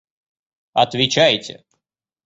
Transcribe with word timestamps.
Отвечайте. 0.83 1.55